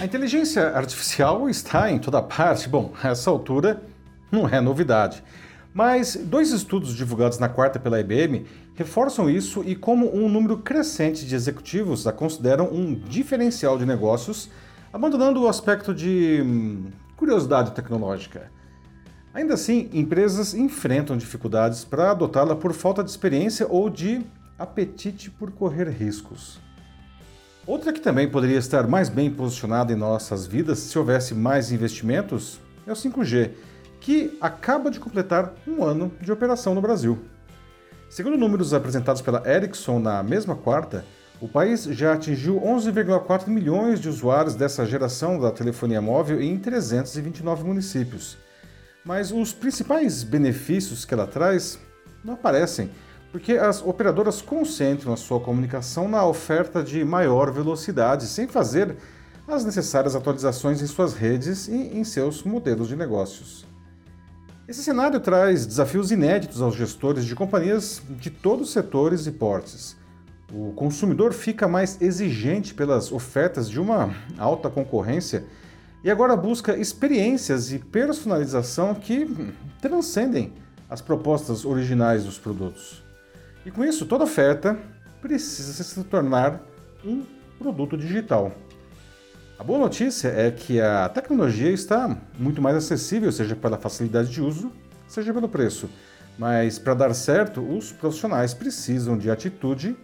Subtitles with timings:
[0.00, 2.66] A inteligência artificial está em toda parte.
[2.70, 3.82] Bom, essa altura
[4.32, 5.22] não é novidade.
[5.74, 11.26] Mas dois estudos divulgados na quarta pela IBM reforçam isso e como um número crescente
[11.26, 14.48] de executivos a consideram um diferencial de negócios,
[14.90, 18.50] abandonando o aspecto de hum, curiosidade tecnológica.
[19.34, 24.24] Ainda assim, empresas enfrentam dificuldades para adotá-la por falta de experiência ou de
[24.58, 26.58] apetite por correr riscos.
[27.70, 32.60] Outra que também poderia estar mais bem posicionada em nossas vidas se houvesse mais investimentos
[32.84, 33.52] é o 5G,
[34.00, 37.20] que acaba de completar um ano de operação no Brasil.
[38.08, 41.04] Segundo números apresentados pela Ericsson na mesma quarta,
[41.40, 47.62] o país já atingiu 11,4 milhões de usuários dessa geração da telefonia móvel em 329
[47.62, 48.36] municípios.
[49.04, 51.78] Mas os principais benefícios que ela traz
[52.24, 52.90] não aparecem
[53.32, 58.96] porque as operadoras concentram a sua comunicação na oferta de maior velocidade, sem fazer
[59.46, 63.64] as necessárias atualizações em suas redes e em seus modelos de negócios.
[64.68, 69.96] Esse cenário traz desafios inéditos aos gestores de companhias de todos os setores e portes.
[70.52, 75.44] O consumidor fica mais exigente pelas ofertas de uma alta concorrência
[76.02, 79.28] e agora busca experiências e personalização que
[79.80, 80.52] transcendem
[80.88, 83.09] as propostas originais dos produtos.
[83.70, 84.76] E com isso, toda oferta
[85.22, 86.60] precisa se tornar
[87.04, 87.22] um
[87.56, 88.50] produto digital.
[89.56, 94.42] A boa notícia é que a tecnologia está muito mais acessível, seja pela facilidade de
[94.42, 94.72] uso,
[95.06, 95.88] seja pelo preço.
[96.36, 99.96] Mas para dar certo, os profissionais precisam de atitude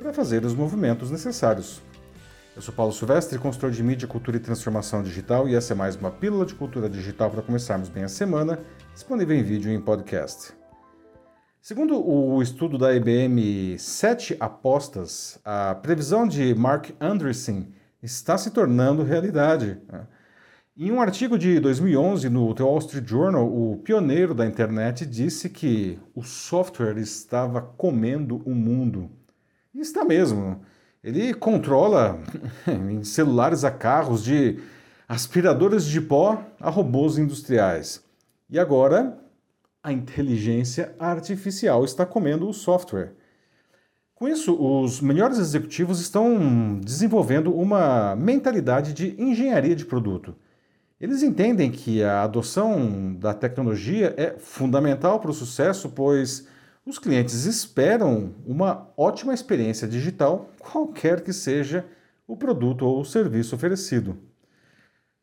[0.00, 1.80] para fazer os movimentos necessários.
[2.56, 5.94] Eu sou Paulo Silvestre, consultor de mídia, cultura e transformação digital, e essa é mais
[5.94, 8.58] uma pílula de cultura digital para começarmos bem a semana,
[8.92, 10.60] disponível em vídeo e em podcast.
[11.64, 19.04] Segundo o estudo da IBM Sete Apostas, a previsão de Mark Andreessen está se tornando
[19.04, 19.78] realidade.
[19.88, 20.04] Né?
[20.76, 25.48] Em um artigo de 2011 no The Wall Street Journal, o pioneiro da internet disse
[25.48, 29.08] que o software estava comendo o mundo.
[29.72, 30.62] E está mesmo.
[31.00, 32.18] Ele controla
[32.90, 34.58] em celulares a carros, de
[35.08, 38.02] aspiradores de pó a robôs industriais.
[38.50, 39.21] E agora
[39.82, 43.14] a inteligência artificial está comendo o software.
[44.14, 50.36] Com isso, os melhores executivos estão desenvolvendo uma mentalidade de engenharia de produto.
[51.00, 56.46] Eles entendem que a adoção da tecnologia é fundamental para o sucesso, pois
[56.86, 61.84] os clientes esperam uma ótima experiência digital, qualquer que seja
[62.24, 64.16] o produto ou o serviço oferecido.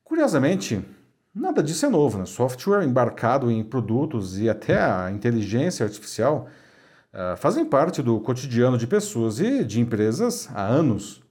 [0.03, 0.83] Curiosamente,
[1.33, 2.17] Nada disso é novo.
[2.17, 2.25] Né?
[2.25, 6.47] Software embarcado em produtos e até a inteligência artificial
[7.13, 11.21] uh, fazem parte do cotidiano de pessoas e de empresas há anos.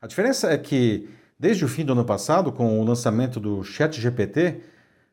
[0.00, 4.60] A diferença é que, desde o fim do ano passado, com o lançamento do ChatGPT,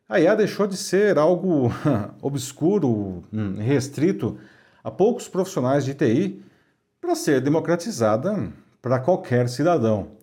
[0.07, 1.71] a IA deixou de ser algo
[2.19, 4.39] obscuro, hum, restrito
[4.83, 6.43] a poucos profissionais de TI
[6.99, 10.18] para ser democratizada para qualquer cidadão.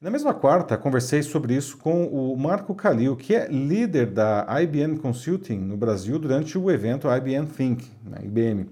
[0.00, 4.96] Na mesma quarta, conversei sobre isso com o Marco Calil, que é líder da IBM
[4.96, 8.70] Consulting no Brasil durante o evento IBM Think, na IBM.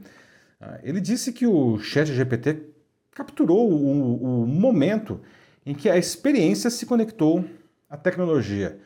[0.60, 2.62] Ah, ele disse que o ChatGPT
[3.10, 5.20] capturou o, o momento
[5.64, 7.44] em que a experiência se conectou
[7.90, 8.78] à tecnologia.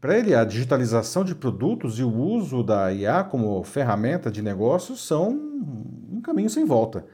[0.00, 5.06] Para ele, a digitalização de produtos e o uso da IA como ferramenta de negócios
[5.06, 5.30] são
[6.10, 7.06] um caminho sem volta.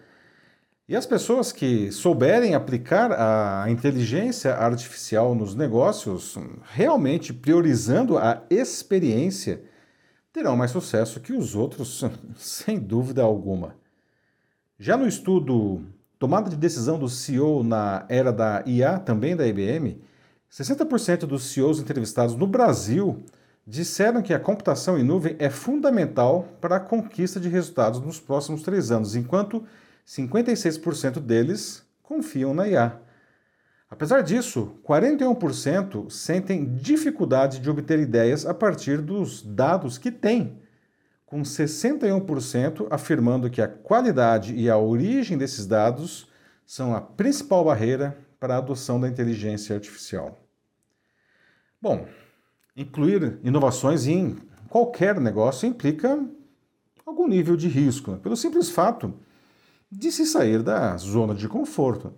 [0.91, 9.63] E as pessoas que souberem aplicar a inteligência artificial nos negócios, realmente priorizando a experiência,
[10.33, 13.77] terão mais sucesso que os outros, sem dúvida alguma.
[14.81, 15.81] Já no estudo
[16.19, 20.03] Tomada de Decisão do CEO na Era da IA, também da IBM,
[20.51, 23.23] 60% dos CEOs entrevistados no Brasil
[23.65, 28.65] disseram que a computação em nuvem é fundamental para a conquista de resultados nos próximos
[28.65, 29.65] três anos, enquanto
[30.11, 33.01] 56% deles confiam na IA.
[33.89, 40.61] Apesar disso, 41% sentem dificuldade de obter ideias a partir dos dados que têm,
[41.25, 46.29] com 61% afirmando que a qualidade e a origem desses dados
[46.67, 50.41] são a principal barreira para a adoção da inteligência artificial.
[51.81, 52.07] Bom,
[52.77, 54.37] incluir inovações em
[54.69, 56.19] qualquer negócio implica
[57.07, 59.15] algum nível de risco, pelo simples fato
[59.91, 62.15] de se sair da zona de conforto.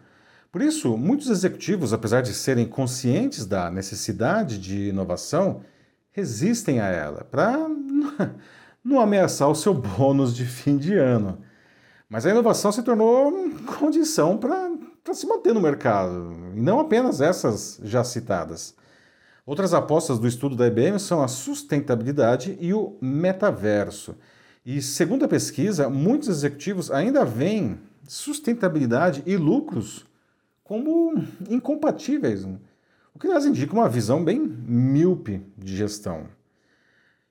[0.51, 5.63] Por isso, muitos executivos, apesar de serem conscientes da necessidade de inovação,
[6.11, 7.57] resistem a ela para
[8.85, 11.39] não ameaçar o seu bônus de fim de ano.
[12.09, 13.33] Mas a inovação se tornou
[13.79, 18.75] condição para se manter no mercado, e não apenas essas já citadas.
[19.47, 24.15] Outras apostas do estudo da IBM são a sustentabilidade e o metaverso.
[24.65, 30.07] E segundo a pesquisa, muitos executivos ainda veem sustentabilidade e lucros
[30.63, 31.15] como
[31.51, 32.45] incompatíveis,
[33.13, 36.29] o que nos indica uma visão bem míope de gestão.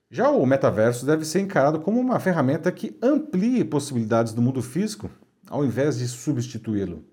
[0.09, 5.09] Já o metaverso deve ser encarado como uma ferramenta que amplie possibilidades do mundo físico,
[5.49, 7.05] ao invés de substituí-lo.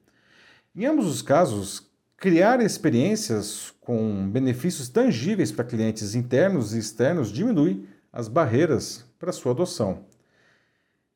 [0.75, 7.87] Em ambos os casos, criar experiências com benefícios tangíveis para clientes internos e externos diminui
[8.13, 10.08] as barreiras para sua adoção.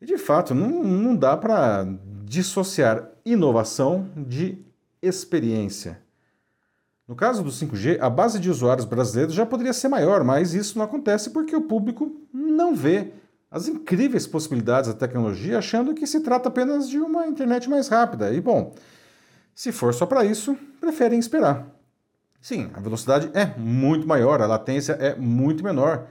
[0.03, 1.87] E de fato, não, não dá para
[2.25, 4.59] dissociar inovação de
[5.01, 6.03] experiência.
[7.07, 10.77] No caso do 5G, a base de usuários brasileiros já poderia ser maior, mas isso
[10.77, 13.13] não acontece porque o público não vê
[13.49, 18.33] as incríveis possibilidades da tecnologia, achando que se trata apenas de uma internet mais rápida.
[18.33, 18.75] E bom,
[19.55, 21.65] se for só para isso, preferem esperar.
[22.41, 26.09] Sim, a velocidade é muito maior, a latência é muito menor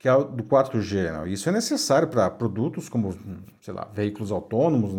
[0.00, 1.12] que a do 4G.
[1.12, 1.26] Não?
[1.26, 3.14] Isso é necessário para produtos como,
[3.60, 4.92] sei lá, veículos autônomos,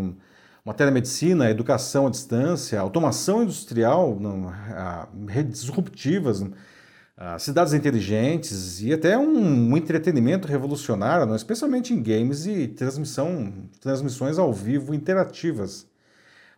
[0.63, 4.53] uma telemedicina, educação à distância, automação industrial, não,
[5.27, 6.45] redes disruptivas,
[7.39, 14.37] cidades inteligentes e até um, um entretenimento revolucionário, não, especialmente em games e transmissão, transmissões
[14.37, 15.87] ao vivo interativas.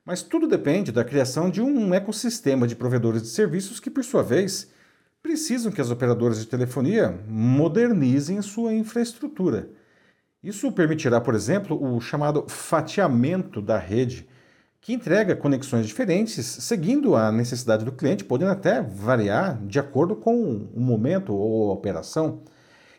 [0.06, 4.22] Mas tudo depende da criação de um ecossistema de provedores de serviços que, por sua
[4.22, 4.70] vez,
[5.24, 9.70] precisam que as operadoras de telefonia modernizem sua infraestrutura.
[10.44, 14.28] Isso permitirá, por exemplo, o chamado fatiamento da rede,
[14.82, 20.68] que entrega conexões diferentes, seguindo a necessidade do cliente, podendo até variar de acordo com
[20.74, 22.42] o momento ou a operação.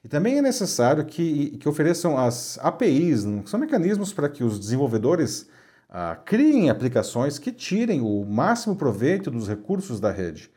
[0.02, 4.58] E também é necessário que, que ofereçam as APIs, que são mecanismos para que os
[4.58, 5.46] desenvolvedores
[5.90, 10.50] ah, criem aplicações que tirem o máximo proveito dos recursos da rede.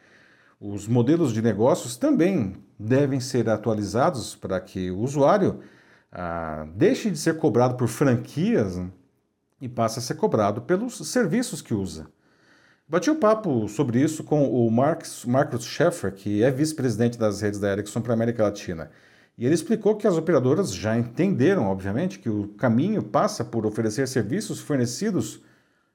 [0.59, 5.59] Os modelos de negócios também devem ser atualizados para que o usuário
[6.11, 8.89] ah, deixe de ser cobrado por franquias né,
[9.61, 12.07] e passe a ser cobrado pelos serviços que usa.
[12.89, 17.59] Bati o um papo sobre isso com o Marcus Scheffer, que é vice-presidente das redes
[17.59, 18.89] da Ericsson para a América Latina.
[19.37, 24.07] E ele explicou que as operadoras já entenderam, obviamente, que o caminho passa por oferecer
[24.07, 25.43] serviços fornecidos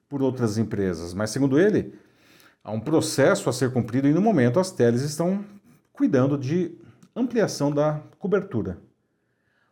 [0.07, 1.13] por outras empresas.
[1.13, 1.93] Mas, segundo ele,
[2.63, 5.43] há um processo a ser cumprido e, no momento, as teles estão
[5.91, 6.75] cuidando de
[7.15, 8.77] ampliação da cobertura.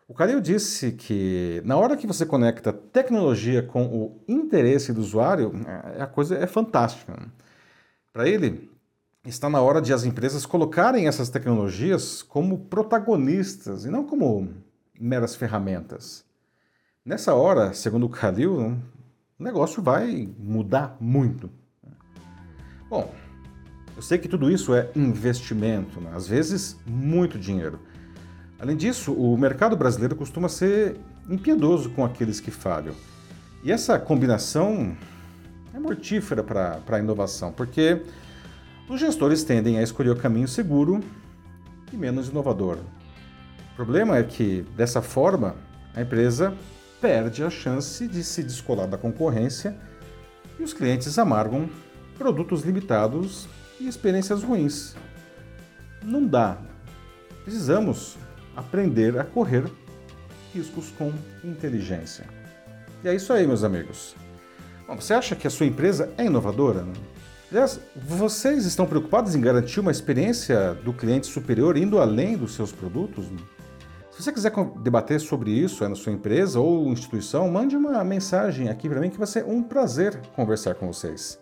[0.07, 5.53] O Calil disse que na hora que você conecta tecnologia com o interesse do usuário,
[5.95, 7.17] é, a coisa é fantástica.
[8.11, 8.69] Para ele,
[9.23, 14.53] está na hora de as empresas colocarem essas tecnologias como protagonistas e não como
[14.99, 16.25] meras ferramentas.
[17.05, 18.77] Nessa hora, segundo o Khalil,
[19.39, 21.49] o negócio vai mudar muito.
[22.91, 23.09] Bom,
[23.95, 26.11] eu sei que tudo isso é investimento, né?
[26.13, 27.79] às vezes muito dinheiro.
[28.59, 30.97] Além disso, o mercado brasileiro costuma ser
[31.29, 32.93] impiedoso com aqueles que falham.
[33.63, 34.93] E essa combinação
[35.73, 38.01] é mortífera para a inovação, porque
[38.89, 40.99] os gestores tendem a escolher o caminho seguro
[41.93, 42.77] e menos inovador.
[43.71, 45.55] O problema é que, dessa forma,
[45.95, 46.53] a empresa
[46.99, 49.77] perde a chance de se descolar da concorrência
[50.59, 51.69] e os clientes amargam
[52.21, 53.47] produtos limitados
[53.79, 54.95] e experiências ruins.
[56.03, 56.55] Não dá.
[57.43, 58.15] Precisamos
[58.55, 59.63] aprender a correr
[60.53, 61.11] riscos com
[61.43, 62.25] inteligência.
[63.03, 64.15] E é isso aí, meus amigos.
[64.87, 66.85] Bom, você acha que a sua empresa é inovadora?
[67.49, 72.71] Aliás, vocês estão preocupados em garantir uma experiência do cliente superior indo além dos seus
[72.71, 73.25] produtos?
[74.11, 78.87] Se você quiser debater sobre isso na sua empresa ou instituição, mande uma mensagem aqui
[78.87, 81.41] para mim que vai ser um prazer conversar com vocês.